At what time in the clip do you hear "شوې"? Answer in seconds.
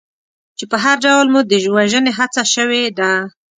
2.53-2.83